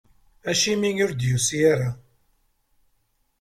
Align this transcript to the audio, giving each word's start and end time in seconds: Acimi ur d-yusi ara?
Acimi 0.49 0.89
ur 1.05 1.11
d-yusi 1.13 1.59
ara? 1.71 1.89